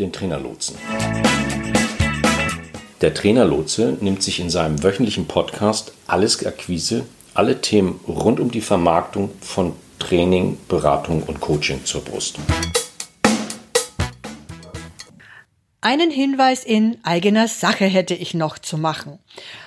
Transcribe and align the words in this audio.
den 0.00 0.12
Trainerlotsen. 0.12 0.76
Der 3.00 3.14
Trainerlotse 3.14 3.98
nimmt 4.00 4.20
sich 4.20 4.40
in 4.40 4.50
seinem 4.50 4.82
wöchentlichen 4.82 5.28
Podcast 5.28 5.92
Alles 6.08 6.44
Akquise, 6.44 7.06
alle 7.34 7.60
Themen 7.60 8.00
rund 8.08 8.40
um 8.40 8.50
die 8.50 8.62
Vermarktung 8.62 9.30
von 9.40 9.74
Training, 10.00 10.58
Beratung 10.66 11.22
und 11.22 11.40
Coaching 11.40 11.84
zur 11.84 12.04
Brust. 12.04 12.40
Einen 15.80 16.10
Hinweis 16.10 16.64
in 16.64 16.98
eigener 17.04 17.46
Sache 17.46 17.84
hätte 17.84 18.14
ich 18.14 18.34
noch 18.34 18.58
zu 18.58 18.76
machen. 18.76 19.20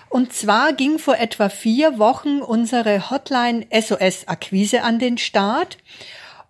Und 0.10 0.34
zwar 0.34 0.74
ging 0.74 1.00
vor 1.00 1.18
etwa 1.18 1.48
vier 1.48 1.98
Wochen 1.98 2.42
unsere 2.42 3.10
Hotline 3.10 3.66
SOS 3.72 4.28
Akquise 4.28 4.84
an 4.84 5.00
den 5.00 5.18
Start. 5.18 5.78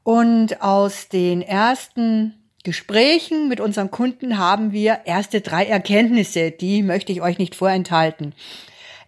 Und 0.01 0.61
aus 0.61 1.07
den 1.07 1.43
ersten 1.43 2.42
Gesprächen 2.64 3.50
mit 3.50 3.59
unseren 3.59 3.91
Kunden 3.91 4.38
haben 4.38 4.71
wir 4.71 5.02
erste 5.04 5.41
drei 5.41 5.66
Erkenntnisse, 5.66 6.52
die 6.52 6.81
möchte 6.81 7.12
ich 7.12 7.21
euch 7.21 7.38
nicht 7.38 7.55
vorenthalten. 7.55 8.34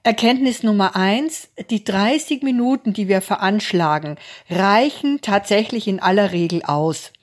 Erkenntnis 0.03 0.61
Nummer 0.61 0.97
eins, 0.97 1.47
die 1.69 1.83
30 1.83 2.43
Minuten, 2.43 2.91
die 2.91 3.07
wir 3.07 3.21
veranschlagen, 3.21 4.17
reichen 4.49 5.21
tatsächlich 5.21 5.87
in 5.87 6.01
aller 6.01 6.33
Regel 6.33 6.63
aus. 6.63 7.13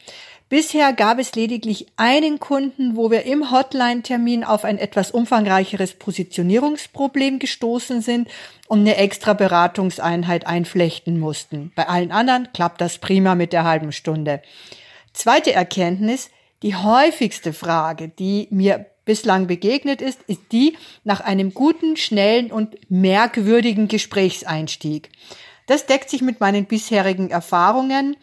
Bisher 0.49 0.93
gab 0.95 1.19
es 1.19 1.35
lediglich 1.35 1.87
einen 1.97 2.41
Kunden, 2.41 2.97
wo 2.97 3.11
wir 3.11 3.25
im 3.25 3.51
Hotline-Termin 3.51 4.43
auf 4.43 4.65
ein 4.65 4.79
etwas 4.79 5.11
umfangreicheres 5.11 5.95
Positionierungsproblem 5.95 7.39
gestoßen 7.41 8.01
sind 8.01 8.29
und 8.69 8.81
eine 8.81 8.97
extra 8.97 9.35
Beratungseinheit 9.35 10.47
einflechten 10.47 11.21
mussten. 11.21 11.73
Bei 11.75 11.89
allen 11.89 12.11
anderen 12.11 12.49
klappt 12.53 12.81
das 12.81 12.99
prima 12.99 13.35
mit 13.35 13.53
der 13.53 13.65
halben 13.65 13.93
Stunde. 13.93 14.43
Zweite 15.13 15.53
Erkenntnis, 15.53 16.31
die 16.63 16.75
häufigste 16.75 17.53
Frage, 17.53 18.09
die 18.09 18.49
mir 18.51 18.87
bislang 19.05 19.47
begegnet 19.47 20.01
ist, 20.01 20.21
ist 20.27 20.41
die 20.53 20.77
nach 21.05 21.21
einem 21.21 21.55
guten, 21.55 21.97
schnellen 21.97 22.53
und 22.53 22.77
merkwürdigen 22.89 23.89
Gesprächseinstieg. 23.89 25.11
Das 25.67 25.87
deckt 25.87 26.11
sich 26.11 26.23
mit 26.23 26.41
meinen 26.41 26.67
bisherigen 26.67 27.31
Erfahrungen, 27.31 28.17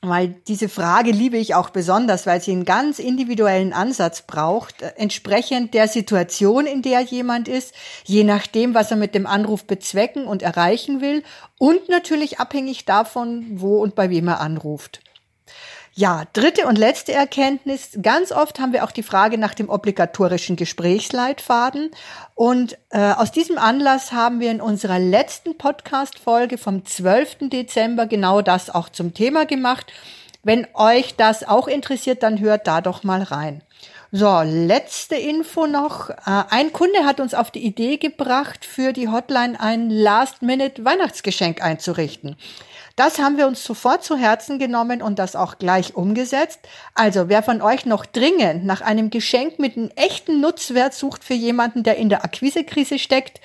weil 0.00 0.36
diese 0.46 0.68
Frage 0.68 1.10
liebe 1.10 1.38
ich 1.38 1.56
auch 1.56 1.70
besonders, 1.70 2.24
weil 2.24 2.40
sie 2.40 2.52
einen 2.52 2.64
ganz 2.64 3.00
individuellen 3.00 3.72
Ansatz 3.72 4.22
braucht, 4.22 4.82
äh, 4.82 4.92
entsprechend 4.96 5.74
der 5.74 5.88
Situation, 5.88 6.66
in 6.66 6.82
der 6.82 7.00
jemand 7.00 7.48
ist, 7.48 7.74
je 8.04 8.22
nachdem, 8.22 8.74
was 8.74 8.92
er 8.92 8.96
mit 8.96 9.16
dem 9.16 9.26
Anruf 9.26 9.64
bezwecken 9.64 10.26
und 10.26 10.42
erreichen 10.42 11.00
will 11.00 11.24
und 11.58 11.88
natürlich 11.88 12.38
abhängig 12.38 12.84
davon, 12.84 13.46
wo 13.60 13.78
und 13.78 13.96
bei 13.96 14.08
wem 14.08 14.28
er 14.28 14.40
anruft. 14.40 15.00
Ja, 15.98 16.26
dritte 16.32 16.68
und 16.68 16.78
letzte 16.78 17.12
Erkenntnis. 17.12 17.98
Ganz 18.00 18.30
oft 18.30 18.60
haben 18.60 18.72
wir 18.72 18.84
auch 18.84 18.92
die 18.92 19.02
Frage 19.02 19.36
nach 19.36 19.52
dem 19.52 19.68
obligatorischen 19.68 20.54
Gesprächsleitfaden. 20.54 21.90
Und 22.36 22.78
äh, 22.90 23.14
aus 23.14 23.32
diesem 23.32 23.58
Anlass 23.58 24.12
haben 24.12 24.38
wir 24.38 24.52
in 24.52 24.60
unserer 24.60 25.00
letzten 25.00 25.58
Podcast-Folge 25.58 26.56
vom 26.56 26.86
12. 26.86 27.48
Dezember 27.50 28.06
genau 28.06 28.42
das 28.42 28.70
auch 28.70 28.90
zum 28.90 29.12
Thema 29.12 29.44
gemacht. 29.44 29.92
Wenn 30.44 30.68
euch 30.72 31.16
das 31.16 31.42
auch 31.42 31.66
interessiert, 31.66 32.22
dann 32.22 32.38
hört 32.38 32.68
da 32.68 32.80
doch 32.80 33.02
mal 33.02 33.24
rein. 33.24 33.62
So, 34.10 34.40
letzte 34.40 35.16
Info 35.16 35.66
noch. 35.66 36.08
Äh, 36.08 36.14
ein 36.24 36.72
Kunde 36.72 37.04
hat 37.04 37.20
uns 37.20 37.34
auf 37.34 37.50
die 37.50 37.62
Idee 37.62 37.98
gebracht, 37.98 38.64
für 38.64 38.94
die 38.94 39.08
Hotline 39.08 39.60
ein 39.60 39.90
Last-Minute-Weihnachtsgeschenk 39.90 41.62
einzurichten. 41.62 42.36
Das 42.96 43.18
haben 43.18 43.36
wir 43.36 43.46
uns 43.46 43.62
sofort 43.62 44.02
zu 44.02 44.16
Herzen 44.16 44.58
genommen 44.58 45.02
und 45.02 45.18
das 45.18 45.36
auch 45.36 45.58
gleich 45.58 45.94
umgesetzt. 45.94 46.60
Also 46.94 47.28
wer 47.28 47.42
von 47.42 47.60
euch 47.60 47.84
noch 47.84 48.06
dringend 48.06 48.64
nach 48.64 48.80
einem 48.80 49.10
Geschenk 49.10 49.58
mit 49.58 49.76
einem 49.76 49.90
echten 49.94 50.40
Nutzwert 50.40 50.94
sucht 50.94 51.22
für 51.22 51.34
jemanden, 51.34 51.82
der 51.82 51.96
in 51.96 52.08
der 52.08 52.24
Akquisekrise 52.24 52.98
steckt, 52.98 53.42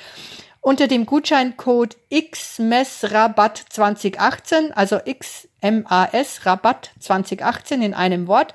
unter 0.62 0.88
dem 0.88 1.06
Gutscheincode 1.06 1.98
XMES-Rabatt 2.10 3.66
2018, 3.70 4.72
also 4.72 4.98
XMAS 5.00 6.46
Rabatt 6.46 6.92
2018 7.02 7.82
in 7.82 7.94
einem 7.94 8.28
Wort, 8.28 8.54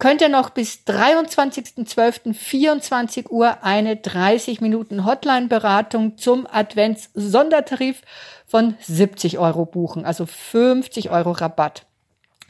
könnt 0.00 0.22
ihr 0.22 0.28
noch 0.28 0.50
bis 0.50 0.80
23.12.24 0.88 3.30
Uhr 3.30 3.62
eine 3.62 3.94
30 3.96 4.60
Minuten 4.60 5.04
Hotline-Beratung 5.04 6.18
zum 6.18 6.48
Advents-Sondertarif 6.50 8.02
von 8.46 8.74
70 8.80 9.38
Euro 9.38 9.66
buchen, 9.66 10.04
also 10.04 10.26
50 10.26 11.10
Euro 11.10 11.30
Rabatt. 11.30 11.86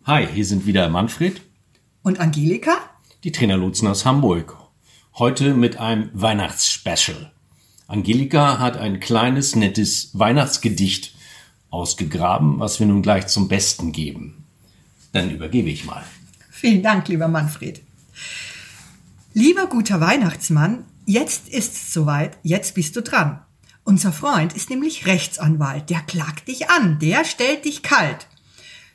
Hi, 0.04 0.26
hier 0.26 0.44
sind 0.44 0.66
wieder 0.66 0.88
Manfred 0.88 1.41
und 2.03 2.19
Angelika, 2.19 2.72
die 3.22 3.31
Trainerlotsen 3.31 3.86
aus 3.86 4.04
Hamburg. 4.04 4.56
Heute 5.19 5.54
mit 5.54 5.78
einem 5.78 6.10
Weihnachtsspecial. 6.15 7.31
Angelika 7.86 8.58
hat 8.58 8.76
ein 8.76 9.00
kleines, 9.00 9.54
nettes 9.54 10.10
Weihnachtsgedicht 10.12 11.14
ausgegraben, 11.70 12.58
was 12.58 12.80
wir 12.80 12.86
nun 12.86 13.02
gleich 13.02 13.26
zum 13.26 13.48
Besten 13.48 13.92
geben. 13.92 14.44
Dann 15.12 15.30
übergebe 15.30 15.70
ich 15.70 15.84
mal. 15.84 16.04
Vielen 16.50 16.82
Dank, 16.82 17.08
lieber 17.08 17.28
Manfred. 17.28 17.82
Lieber 19.34 19.66
guter 19.66 20.00
Weihnachtsmann, 20.00 20.84
jetzt 21.04 21.48
ist's 21.48 21.92
soweit, 21.92 22.38
jetzt 22.42 22.74
bist 22.74 22.97
du 22.97 23.02
dran. 23.02 23.41
Unser 23.84 24.12
Freund 24.12 24.53
ist 24.54 24.70
nämlich 24.70 25.06
Rechtsanwalt, 25.06 25.91
der 25.91 26.00
klagt 26.00 26.48
dich 26.48 26.70
an, 26.70 26.98
der 26.98 27.24
stellt 27.24 27.64
dich 27.64 27.82
kalt. 27.82 28.26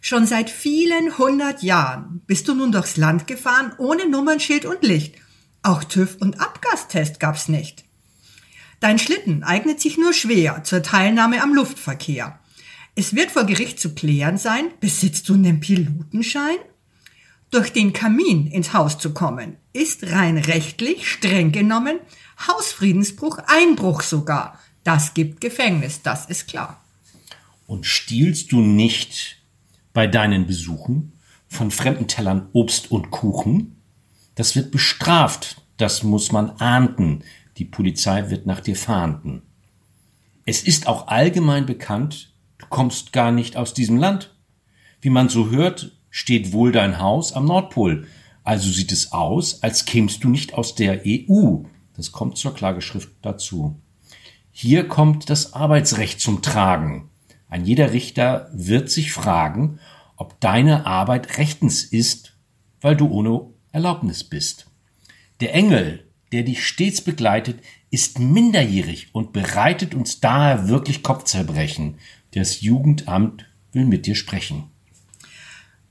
Schon 0.02 0.25
seit 0.25 0.50
vielen 0.50 1.18
hundert 1.18 1.62
Jahren 1.62 2.22
bist 2.25 2.47
du 2.47 2.56
nun 2.56 2.72
durchs 2.72 2.97
Land 2.97 3.28
gefahren, 3.28 3.72
ohne 3.78 4.09
Nummernschild 4.09 4.66
und 4.66 4.81
Licht 4.84 5.16
auch 5.63 5.84
TÜV 5.84 6.18
und 6.19 6.41
Abgastest 6.41 7.19
gab's 7.19 7.47
nicht. 7.47 7.84
Dein 8.81 8.97
Schlitten 8.97 9.44
eignet 9.44 9.80
sich 9.80 10.00
nur 10.00 10.12
schwer 10.12 10.64
zur 10.64 10.81
Teilnahme 10.81 11.44
am 11.44 11.53
Luftverkehr. 11.53 12.40
Es 12.96 13.16
wird 13.16 13.30
vor 13.31 13.46
Gericht 13.46 13.80
zu 13.80 13.94
klären 13.94 14.40
sein, 14.40 14.66
besitzt 14.80 15.30
du 15.30 15.36
einen 15.36 15.59
Pilotenschein? 15.59 16.58
Durch 17.52 17.72
den 17.72 17.94
Kamin 17.94 18.47
ins 18.47 18.74
Haus 18.74 18.97
zu 18.97 19.14
kommen, 19.14 19.58
ist 19.72 20.12
rein 20.12 20.38
rechtlich 20.38 21.08
streng 21.08 21.52
genommen 21.52 22.00
Hausfriedensbruch, 22.47 23.38
Einbruch 23.46 24.02
sogar. 24.02 24.59
Das 24.84 25.14
gibt 25.14 25.41
Gefängnis, 25.41 26.02
das 26.02 26.25
ist 26.25 26.47
klar. 26.47 26.84
Und 27.68 27.86
stiehlst 27.86 28.52
du 28.52 28.62
nicht 28.62 29.38
bei 29.94 30.08
deinen 30.08 30.47
Besuchen 30.47 31.14
von 31.47 31.70
fremden 31.70 32.08
Tellern 32.08 32.50
Obst 32.53 32.90
und 32.90 33.12
Kuchen? 33.12 33.75
Das 34.34 34.56
wird 34.56 34.72
bestraft. 34.72 35.62
Das 35.78 36.03
muss 36.03 36.31
man 36.31 36.50
ahnden. 36.58 37.24
Die 37.58 37.66
Polizei 37.66 38.30
wird 38.30 38.46
nach 38.46 38.60
dir 38.60 38.76
fahnden. 38.76 39.44
Es 40.46 40.64
ist 40.64 40.88
auch 40.88 41.08
allgemein 41.08 41.66
bekannt, 41.66 42.34
du 42.58 42.66
kommst 42.68 43.14
gar 43.14 43.32
nicht 43.32 43.58
aus 43.58 43.74
diesem 43.74 43.98
Land. 43.98 44.36
Wie 45.02 45.10
man 45.10 45.30
so 45.30 45.50
hört, 45.50 45.98
steht 46.10 46.54
wohl 46.54 46.72
dein 46.72 47.00
Haus 47.00 47.34
am 47.34 47.46
Nordpol. 47.46 48.08
Also 48.44 48.70
sieht 48.70 48.92
es 48.92 49.12
aus, 49.12 49.62
als 49.64 49.86
kämst 49.86 50.24
du 50.24 50.30
nicht 50.30 50.54
aus 50.54 50.76
der 50.76 51.02
EU. 51.06 51.64
Das 51.96 52.12
kommt 52.12 52.38
zur 52.38 52.54
Klageschrift 52.54 53.12
dazu. 53.22 53.80
Hier 54.52 54.88
kommt 54.88 55.30
das 55.30 55.54
Arbeitsrecht 55.54 56.20
zum 56.20 56.42
Tragen. 56.42 57.10
Ein 57.50 57.66
jeder 57.66 57.94
Richter 57.94 58.50
wird 58.54 58.90
sich 58.90 59.12
fragen, 59.12 59.80
ob 60.16 60.40
deine 60.40 60.86
Arbeit 60.86 61.38
rechtens 61.38 61.84
ist, 61.84 62.38
weil 62.80 62.96
du 62.96 63.08
ohne 63.08 63.47
Erlaubnis 63.72 64.24
bist. 64.24 64.68
Der 65.40 65.54
Engel, 65.54 66.06
der 66.32 66.44
dich 66.44 66.66
stets 66.66 67.02
begleitet, 67.02 67.60
ist 67.90 68.20
minderjährig 68.20 69.10
und 69.14 69.34
bereitet 69.34 69.94
uns 69.94 70.20
daher 70.20 70.68
wirklich 70.68 71.04
Kopfzerbrechen. 71.04 71.96
Das 72.34 72.62
Jugendamt 72.62 73.46
will 73.74 73.86
mit 73.86 74.06
dir 74.06 74.16
sprechen. 74.16 74.64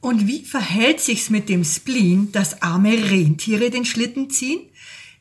Und 0.00 0.26
wie 0.26 0.44
verhält 0.44 1.00
sich's 1.00 1.28
mit 1.28 1.48
dem 1.48 1.62
Spleen, 1.62 2.32
dass 2.32 2.62
arme 2.62 3.10
Rentiere 3.10 3.70
den 3.70 3.84
Schlitten 3.84 4.30
ziehen? 4.30 4.60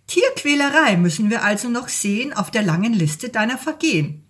Tierquälerei 0.08 0.96
müssen 0.96 1.30
wir 1.30 1.44
also 1.44 1.70
noch 1.70 1.90
sehen 1.90 2.34
auf 2.34 2.50
der 2.50 2.64
langen 2.64 2.94
Liste 2.94 3.30
deiner 3.30 3.58
Vergehen. 3.58 4.24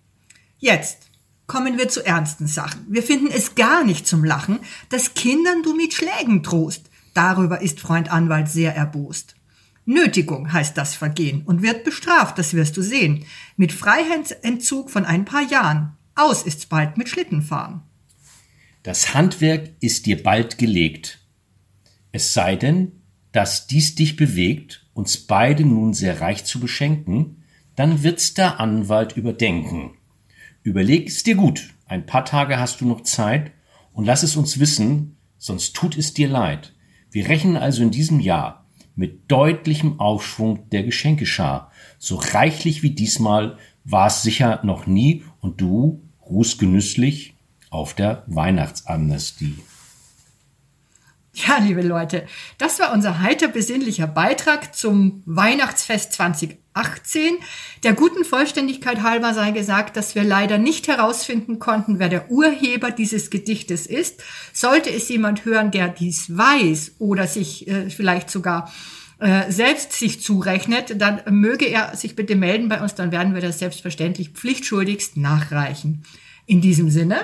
Jetzt 0.58 1.10
kommen 1.46 1.78
wir 1.78 1.88
zu 1.88 2.04
ernsten 2.04 2.46
Sachen. 2.46 2.84
Wir 2.88 3.02
finden 3.02 3.28
es 3.28 3.54
gar 3.54 3.84
nicht 3.84 4.06
zum 4.06 4.24
Lachen, 4.24 4.58
dass 4.88 5.14
Kindern 5.14 5.62
du 5.62 5.74
mit 5.74 5.94
Schlägen 5.94 6.42
drohst. 6.42 6.90
Darüber 7.14 7.60
ist 7.60 7.80
Freund 7.80 8.12
Anwalt 8.12 8.48
sehr 8.48 8.74
erbost. 8.74 9.36
Nötigung 9.84 10.52
heißt 10.52 10.76
das 10.76 10.94
Vergehen 10.94 11.42
und 11.42 11.62
wird 11.62 11.84
bestraft, 11.84 12.38
das 12.38 12.54
wirst 12.54 12.76
du 12.76 12.82
sehen, 12.82 13.24
mit 13.56 13.72
Freiheitsentzug 13.72 14.90
von 14.90 15.04
ein 15.04 15.24
paar 15.24 15.42
Jahren. 15.42 15.96
Aus 16.14 16.42
ist's 16.42 16.66
bald 16.66 16.96
mit 16.98 17.08
Schlittenfahren. 17.08 17.82
Das 18.82 19.14
Handwerk 19.14 19.70
ist 19.80 20.06
dir 20.06 20.22
bald 20.22 20.58
gelegt. 20.58 21.20
Es 22.12 22.32
sei 22.32 22.56
denn, 22.56 22.92
dass 23.32 23.66
dies 23.66 23.94
dich 23.94 24.16
bewegt, 24.16 24.86
uns 24.94 25.18
beide 25.18 25.64
nun 25.64 25.94
sehr 25.94 26.20
reich 26.20 26.44
zu 26.44 26.60
beschenken, 26.60 27.44
dann 27.76 28.02
wird's 28.02 28.34
der 28.34 28.60
Anwalt 28.60 29.16
überdenken. 29.16 29.92
Überleg 30.62 31.08
es 31.08 31.22
dir 31.22 31.36
gut, 31.36 31.70
ein 31.86 32.06
paar 32.06 32.24
Tage 32.24 32.58
hast 32.58 32.80
du 32.80 32.86
noch 32.86 33.02
Zeit 33.02 33.52
und 33.92 34.04
lass 34.04 34.22
es 34.22 34.36
uns 34.36 34.60
wissen, 34.60 35.16
sonst 35.38 35.74
tut 35.74 35.96
es 35.96 36.12
dir 36.12 36.28
leid. 36.28 36.74
Wir 37.10 37.28
rechnen 37.28 37.56
also 37.56 37.82
in 37.82 37.90
diesem 37.90 38.20
Jahr 38.20 38.59
mit 39.00 39.30
deutlichem 39.32 39.98
Aufschwung 39.98 40.68
der 40.68 40.82
Geschenkeschar. 40.82 41.72
So 41.98 42.16
reichlich 42.16 42.82
wie 42.82 42.90
diesmal 42.90 43.56
war 43.82 44.08
es 44.08 44.22
sicher 44.22 44.60
noch 44.62 44.86
nie 44.86 45.24
und 45.40 45.58
du 45.58 46.02
ruhst 46.28 46.58
genüsslich 46.58 47.32
auf 47.70 47.94
der 47.94 48.24
Weihnachtsamnestie. 48.26 49.54
Ja, 51.32 51.58
liebe 51.58 51.82
Leute, 51.82 52.26
das 52.58 52.80
war 52.80 52.92
unser 52.92 53.20
heiter 53.20 53.46
besinnlicher 53.46 54.08
Beitrag 54.08 54.74
zum 54.74 55.22
Weihnachtsfest 55.26 56.12
2018. 56.14 57.38
Der 57.84 57.92
guten 57.92 58.24
Vollständigkeit 58.24 59.02
halber 59.02 59.32
sei 59.32 59.52
gesagt, 59.52 59.96
dass 59.96 60.16
wir 60.16 60.24
leider 60.24 60.58
nicht 60.58 60.88
herausfinden 60.88 61.60
konnten, 61.60 62.00
wer 62.00 62.08
der 62.08 62.32
Urheber 62.32 62.90
dieses 62.90 63.30
Gedichtes 63.30 63.86
ist. 63.86 64.24
Sollte 64.52 64.90
es 64.90 65.08
jemand 65.08 65.44
hören, 65.44 65.70
der 65.70 65.88
dies 65.88 66.36
weiß 66.36 66.96
oder 66.98 67.28
sich 67.28 67.68
äh, 67.68 67.90
vielleicht 67.90 68.28
sogar 68.28 68.72
äh, 69.20 69.52
selbst 69.52 69.92
sich 69.92 70.20
zurechnet, 70.20 71.00
dann 71.00 71.20
möge 71.30 71.66
er 71.66 71.94
sich 71.94 72.16
bitte 72.16 72.34
melden 72.34 72.68
bei 72.68 72.80
uns, 72.80 72.96
dann 72.96 73.12
werden 73.12 73.34
wir 73.34 73.40
das 73.40 73.60
selbstverständlich 73.60 74.30
pflichtschuldigst 74.30 75.16
nachreichen. 75.16 76.02
In 76.46 76.60
diesem 76.60 76.90
Sinne. 76.90 77.20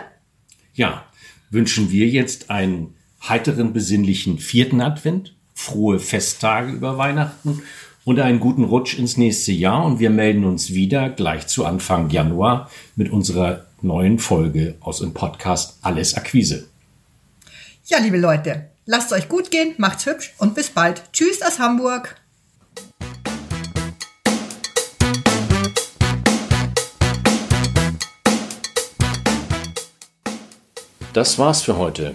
Ja, 0.75 1.07
wünschen 1.51 1.91
wir 1.91 2.07
jetzt 2.07 2.51
ein 2.51 2.96
heiteren, 3.29 3.73
besinnlichen 3.73 4.39
vierten 4.39 4.81
Advent, 4.81 5.35
frohe 5.55 5.99
Festtage 5.99 6.73
über 6.73 6.99
Weihnachten 6.99 7.63
und 8.05 8.21
einen 8.21 8.41
guten 8.41 8.65
Rutsch 8.65 8.99
ins 8.99 9.17
nächste 9.17 9.53
Jahr. 9.53 9.85
Und 9.85 9.99
wir 9.99 10.11
melden 10.11 10.45
uns 10.45 10.71
wieder 10.71 11.11
gleich 11.11 11.47
zu 11.47 11.65
Anfang 11.65 12.11
Januar 12.11 12.71
mit 12.95 13.11
unserer 13.11 13.67
neuen 13.83 14.19
Folge 14.19 14.77
aus 14.81 15.01
dem 15.01 15.13
Podcast 15.13 15.79
Alles 15.83 16.15
Akquise. 16.15 16.69
Ja, 17.87 17.99
liebe 17.99 18.19
Leute, 18.19 18.71
lasst 18.85 19.13
euch 19.13 19.29
gut 19.29 19.51
gehen, 19.51 19.75
macht's 19.79 20.07
hübsch 20.07 20.35
und 20.39 20.55
bis 20.55 20.71
bald. 20.71 21.03
Tschüss 21.13 21.43
aus 21.43 21.59
Hamburg. 21.59 22.17
Das 31.13 31.39
war's 31.39 31.63
für 31.63 31.79
heute. 31.79 32.15